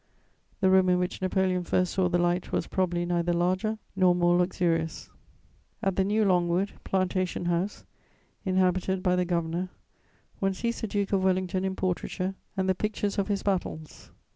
[0.61, 4.35] The room in which Napoleon first saw the light was probably neither larger nor more
[4.35, 5.11] luxurious.
[5.83, 7.85] At the new Longwood, Plantation House,
[8.43, 9.69] inhabited by the Governor,
[10.39, 14.09] one sees the Duke of Wellington in portraiture and the pictures of his battles.